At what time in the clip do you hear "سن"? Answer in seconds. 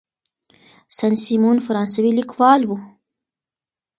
0.97-1.13